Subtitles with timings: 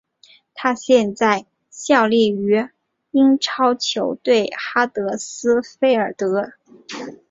[0.55, 2.67] 他现在效力于
[3.11, 6.53] 英超球队哈德斯菲尔德。